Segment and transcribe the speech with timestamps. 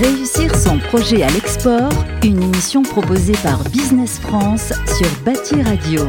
[0.00, 1.90] Réussir son projet à l'export,
[2.22, 6.02] une émission proposée par Business France sur Bâti Radio.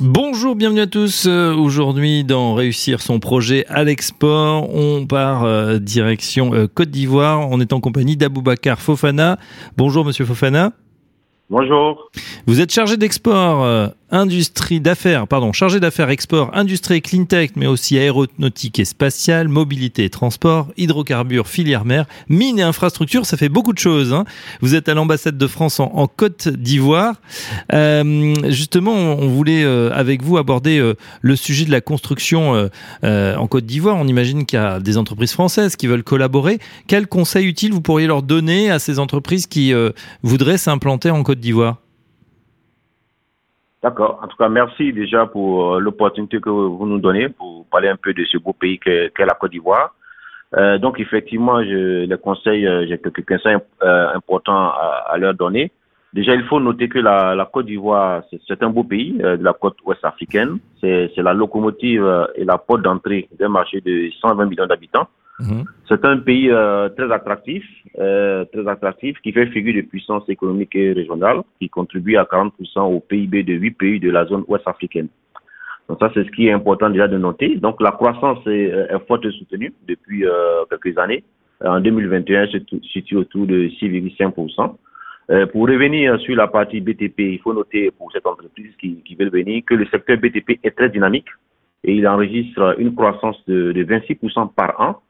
[0.00, 1.26] Bonjour, bienvenue à tous.
[1.26, 7.46] Euh, Aujourd'hui, dans Réussir son projet à l'export, on part euh, direction euh, Côte d'Ivoire.
[7.50, 9.38] On est en compagnie d'Aboubacar Fofana.
[9.76, 10.72] Bonjour, monsieur Fofana.
[11.50, 12.10] Bonjour.
[12.46, 17.66] Vous êtes chargé d'export, euh, industrie d'affaires, pardon, chargé d'affaires export, industrie et cleantech, mais
[17.66, 23.48] aussi aéronautique et spatiale, mobilité et transport, hydrocarbures, filière mer, mines et infrastructures, ça fait
[23.48, 24.12] beaucoup de choses.
[24.12, 24.24] Hein.
[24.60, 27.16] Vous êtes à l'ambassade de France en, Côte d'Ivoire.
[27.72, 32.68] Euh, justement, on, voulait euh, avec vous aborder euh, le sujet de la construction
[33.02, 33.96] en Côte d'Ivoire.
[33.96, 36.58] On imagine qu'il y a des entreprises françaises qui veulent collaborer.
[36.86, 39.72] Quel conseil utile vous pourriez leur donner à ces entreprises qui
[40.22, 41.76] voudraient s'implanter en Côte d'Ivoire?
[43.88, 44.20] D'accord.
[44.22, 47.96] En tout cas, merci déjà pour euh, l'opportunité que vous nous donnez pour parler un
[47.96, 49.94] peu de ce beau pays qu'est la Côte d'Ivoire.
[50.58, 54.72] Euh, donc, effectivement, je, les conseils, euh, j'ai quelques conseils importants
[55.10, 55.72] à, leur donner.
[56.12, 59.78] Déjà, il faut noter que la, Côte d'Ivoire, c'est- un beau pays de la côte
[59.86, 60.58] ouest africaine.
[60.82, 65.08] C'est la locomotive et la porte d'entrée d'un marché de 120 millions d'habitants.
[65.40, 65.64] Mhm.
[65.88, 67.64] C'est un pays euh, très attractif,
[67.98, 72.80] euh, très attractif, qui fait figure de puissance économique et régionale, qui contribue à 40%
[72.80, 75.08] au PIB de huit pays de la zone ouest africaine.
[75.88, 77.56] Donc ça, c'est ce qui est important déjà de noter.
[77.56, 80.24] Donc la croissance est, euh, forte et soutenue depuis
[80.68, 81.24] quelques années.
[81.64, 82.58] En 2021, elle se
[82.92, 84.76] situe autour de 6,5%.
[85.30, 89.14] Euh, pour revenir sur la partie BTP, il faut noter pour cette entreprise qui, qui
[89.14, 91.28] veut venir que le secteur BTP est très dynamique
[91.84, 95.02] et il enregistre une croissance de 26% par an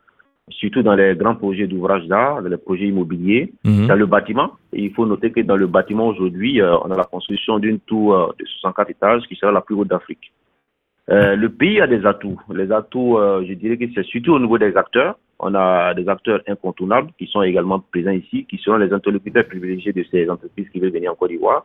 [0.51, 3.87] surtout dans les grands projets d'ouvrage d'art, dans les projets immobiliers, Mhm.
[3.87, 4.53] dans le bâtiment.
[4.73, 7.81] Et il faut noter que dans le bâtiment aujourd'hui, euh, on a la construction d'une
[7.81, 10.33] tour euh, de 64 étages qui sera la plus haute d'Afrique.
[11.11, 12.41] Euh, le pays a des atouts.
[12.53, 15.17] Les atouts, je dirais que c'est surtout au niveau des acteurs.
[15.39, 19.93] On a des acteurs incontournables qui sont également présents ici, qui seront les interlocuteurs privilégiés
[19.93, 21.65] de ces entreprises qui veulent venir en Côte d'Ivoire.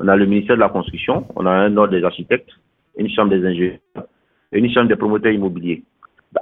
[0.00, 2.50] On a le ministère de la Construction, on a un ordre des architectes,
[2.96, 3.78] une chambre des ingénieurs,
[4.52, 5.82] et une chambre des promoteurs immobiliers.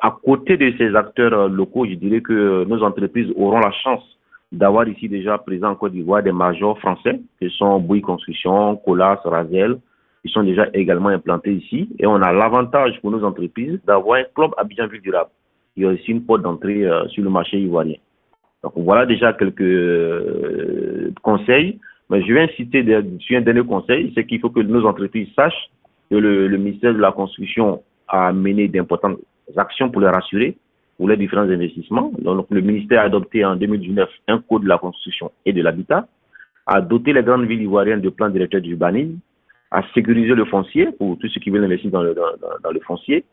[0.02, 3.70] À côté de ces acteurs euh, locaux, je dirais que euh, nos entreprises auront la
[3.72, 4.04] chance
[4.52, 9.20] d'avoir ici déjà présent en Côte d'Ivoire des majors français, qui sont Bouygues Construction, Colas,
[9.24, 9.78] Razel,
[10.24, 11.88] qui sont déjà également implantés ici.
[11.98, 15.30] Et on a l'avantage pour nos entreprises d'avoir un club Abidjan Ville Durable,
[15.74, 17.96] qui est aussi une porte d'entrée euh, sur le marché ivoirien.
[18.62, 19.62] Donc voilà déjà quelques
[21.22, 21.78] conseils.
[22.10, 25.28] Mais je vais citer des- sur un dernier conseil, c'est qu'il faut que nos entreprises
[25.36, 25.70] sachent
[26.10, 29.18] que le, le ministère de la Construction a mené d'importantes
[29.56, 30.56] actions pour les rassurer
[30.96, 32.10] pour les différents investissements.
[32.18, 36.08] Donc, le ministère a adopté en 2019 un code de la construction et de l'habitat,
[36.66, 39.16] a doté les grandes villes ivoiriennes de plans directeurs d'urbanisme,
[39.70, 42.70] a sécurisé le foncier pour tous ceux qui veulent investir dans le, dans, dans- dans
[42.72, 43.24] le foncier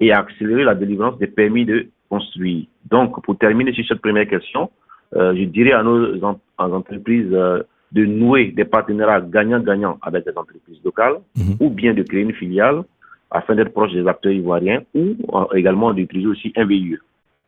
[0.00, 2.66] et a accéléré la délivrance des permis de construire.
[2.90, 4.70] Donc, pour terminer sur cette première question,
[5.16, 7.62] euh, je dirais à nos en- en entreprises euh,
[7.92, 11.56] de nouer des partenariats gagnant-gagnant avec des entreprises locales Mhm.
[11.60, 12.82] ou bien de créer une filiale
[13.30, 16.98] afin d'être proche des acteurs ivoiriens ou euh, également d'utiliser aussi un VIE.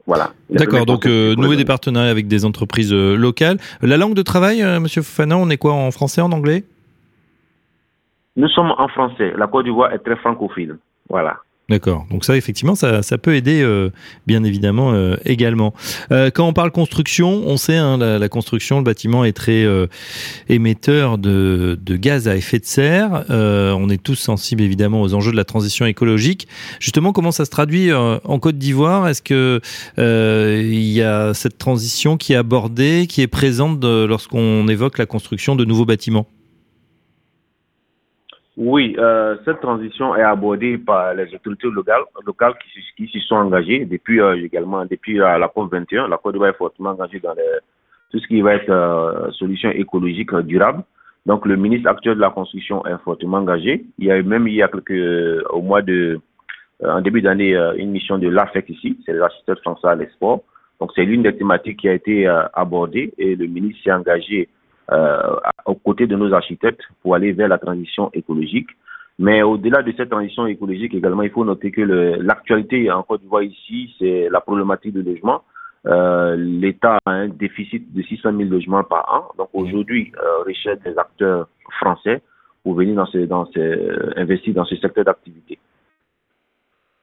[0.07, 0.31] Voilà.
[0.51, 3.59] D'accord, donc euh, nouer des partenariats avec des entreprises euh, locales.
[3.83, 6.65] La langue de travail, euh, Monsieur Fofana, on est quoi en français, en anglais?
[8.37, 9.33] Nous sommes en français.
[9.37, 10.77] La Côte d'Ivoire est très francophile.
[11.09, 11.39] Voilà.
[11.69, 13.91] D'accord, donc ça effectivement ça, ça peut aider euh,
[14.29, 15.75] bien évidemment euh, également.
[16.13, 19.67] Euh, quand on parle construction, on sait hein, la, construction, le bâtiment est très
[20.49, 23.25] émetteur de, de gaz à effet de serre.
[23.29, 26.47] On est tous sensibles évidemment aux enjeux de la transition écologique.
[26.79, 29.09] Justement, comment ça se traduit en Côte d'Ivoire?
[29.09, 29.61] Est-ce que
[29.99, 35.57] il y a cette transition qui est abordée, qui est présente lorsqu'on évoque la construction
[35.57, 36.29] de nouveaux bâtiments?
[38.57, 43.85] Oui, euh, cette transition est abordée par les autorités locales, qui, qui s'y sont engagées
[43.85, 46.09] depuis euh, également depuis euh, la COP 21.
[46.09, 47.35] La Côte d'Ivoire est fortement engagée dans
[48.11, 50.85] tout ce qui va être solution écologique durable.
[51.27, 53.85] Donc le ministre actuel de la construction est fortement engagé.
[53.99, 56.19] Il y a eu même il y a quelques au mois de
[56.83, 60.43] en début d'année une mission de l'AFEC ici, c'est les architectes français à l'export.
[60.81, 64.49] Donc c'est l'une des thématiques qui a été abordée et le ministre s'est engagé
[64.91, 68.69] aux côtés de nos architectes pour aller vers la transition écologique.
[69.19, 73.43] Mais au-delà de cette transition écologique également, il faut noter que l'actualité en Côte d'Ivoire
[73.43, 75.43] ici, c'est la problématique du logement.
[75.87, 79.35] Euh, L'État a un déficit de 600 000 logements par an.
[79.39, 81.49] Donc aujourd'hui, euh, recherche des acteurs
[81.79, 82.21] français
[82.63, 85.59] pour venir dans ce, dans ce, investir dans ce secteur d'activité.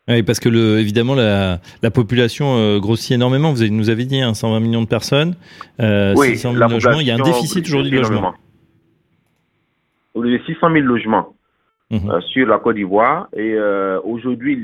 [0.10, 3.52] Oui, parce que le, évidemment la, la population euh, grossit énormément.
[3.52, 5.36] Vous avez- nous avez dit hein, 120 millions de personnes,
[5.80, 7.00] euh, 600 000 la logements.
[7.00, 8.34] Il y a un déficit aujourd'hui de logements.
[10.16, 11.34] lieu de 600 000 logements
[11.92, 12.10] Mhm.
[12.10, 13.28] euh, sur la Côte d'Ivoire.
[13.36, 13.56] Et
[14.04, 14.58] aujourd'hui,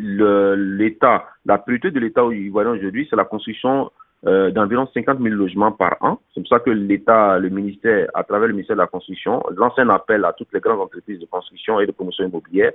[0.58, 3.90] l'État, la priorité de l'État ivoirien aujourd'hui, c'est la construction
[4.24, 6.20] d'environ 50 000 logements par an.
[6.34, 9.74] C'est pour ça que l'État, le ministère, à travers le ministère de la Construction, lance
[9.78, 12.72] un appel à toutes les grandes entreprises de construction et de promotion immobilière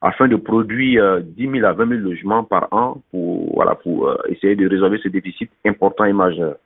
[0.00, 4.54] afin de produire 10 000 à 20 000 logements par an pour, voilà, pour essayer
[4.54, 6.56] de résolver ce déficit important et majeur.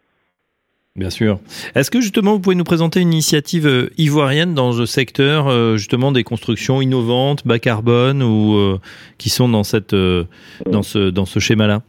[0.95, 1.39] Bien sûr.
[1.75, 5.77] Est-ce que justement vous pouvez nous présenter une initiative euh, ivoirienne dans ce secteur euh,
[5.77, 8.79] justement des constructions innovantes, bas carbone ou euh,
[9.17, 11.81] qui sont dans cette dans ce dans ce schéma-là?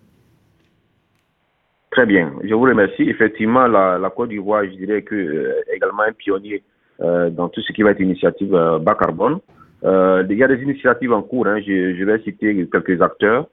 [1.92, 3.04] Très bien, je vous remercie.
[3.04, 6.64] Effectivement, la, Côte d'Ivoire, je dirais que également un pionnier
[7.00, 8.52] dans tout ce qui va être initiative
[8.82, 9.40] bas carbone.
[9.84, 11.48] Il y a des initiatives en cours.
[11.48, 11.60] Hein.
[11.66, 13.48] Je, vais citer quelques acteurs,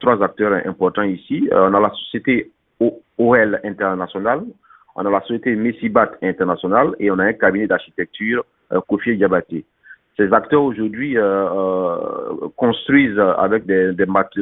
[0.00, 1.48] trois acteurs importants ici.
[1.52, 2.50] on a la société
[3.18, 4.42] OL International,
[4.96, 9.64] on a la société Messibat International et on a un cabinet d'architecture, euh, Kofi Diabaté.
[10.16, 13.94] Ces acteurs aujourd'hui euh, euh, construisent avec des,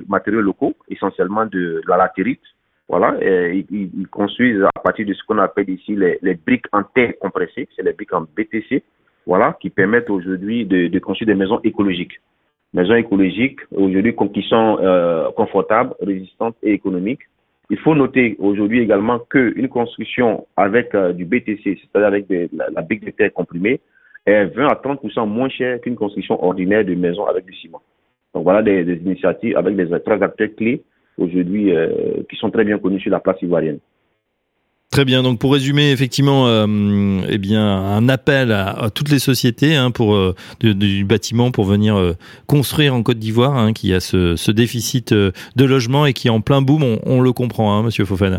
[0.09, 2.43] matériaux locaux, essentiellement de, la latérite.
[2.89, 7.67] Voilà, ils, construisent à partir de ce qu'on appelle ici les, briques en terre compressées,
[7.75, 8.85] c'est les briques en BTC,
[9.27, 12.21] voilà, qui permettent aujourd'hui de, construire des maisons écologiques.
[12.73, 14.79] Maisons écologiques aujourd'hui qui sont
[15.37, 17.23] confortables, résistantes et économiques
[17.71, 22.83] il faut noter aujourd'hui également qu'une construction avec euh, du BTC, c'est-à-dire avec la, la
[22.83, 23.81] brique de terre comprimée,
[24.27, 27.83] est 20 à 30% moins chère qu'une construction ordinaire de maison avec du ciment.
[28.35, 30.83] Donc voilà des, initiatives avec des trois acteurs clés
[31.17, 33.79] aujourd'hui euh, qui sont très bien connus sur la place ivoirienne.
[34.95, 35.25] Très bien.
[35.25, 36.67] Donc pour résumer, effectivement, euh,
[37.29, 40.33] eh bien un appel à, toutes les sociétés hein, euh,
[40.63, 42.13] du bâtiment pour venir euh,
[42.47, 46.41] construire en Côte d'Ivoire, hein, qui a ce, déficit de logement et qui est en
[46.41, 46.85] plein boom.
[47.05, 48.39] On, le comprend, hein, Monsieur Fofana.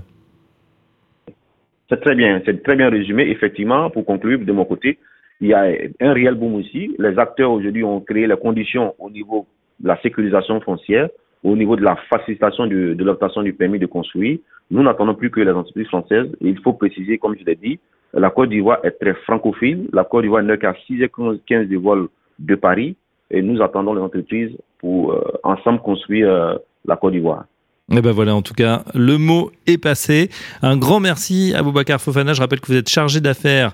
[1.90, 3.24] C'est très bien, c'est très bien résumé.
[3.24, 4.98] Effectivement, pour conclure de mon côté,
[5.42, 5.66] il y a
[6.00, 6.96] un réel boom aussi.
[7.00, 9.46] Les acteurs aujourd'hui ont créé les conditions au niveau
[9.82, 11.10] de la sécurisation foncière,
[11.46, 14.40] au niveau de la facilitation de, l'obtention du permis de construire,
[14.72, 16.28] nous n'attendons plus que les entreprises françaises.
[16.42, 17.80] il faut préciser, comme je l'ai dit,
[18.14, 19.88] la Côte d'Ivoire est très francophile.
[19.94, 22.08] La Côte d'Ivoire n'est qu'à 6h15 de vol
[22.40, 22.96] de Paris.
[23.30, 26.56] Et nous attendons les entreprises pour euh, ensemble construire euh,
[26.86, 27.46] la Côte d'Ivoire.
[27.92, 30.32] Et eh ben voilà, en tout cas, le mot est passé.
[30.64, 32.34] Un grand merci à Boubacar Fofana.
[32.34, 33.74] Je rappelle que vous êtes chargé d'affaires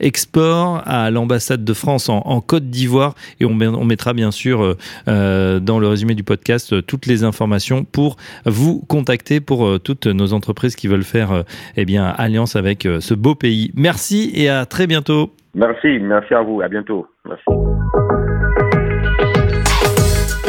[0.00, 3.14] export à l'ambassade de France en, Côte d'Ivoire.
[3.38, 3.54] Et on,
[3.84, 4.76] mettra bien sûr euh,
[5.06, 8.16] euh, dans le résumé du podcast euh, toutes les informations pour
[8.46, 11.44] vous contacter pour toutes nos entreprises qui veulent faire
[11.76, 13.70] eh bien, alliance avec ce beau pays.
[13.76, 15.36] Merci et à très bientôt.
[15.54, 16.62] Merci, merci à vous.
[16.62, 17.06] À bientôt.
[17.24, 17.81] Merci.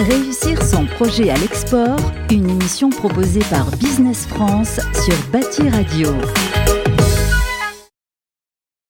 [0.10, 6.10] Réussir son projet à l'export, une émission proposée par Business France sur Bâti Radio.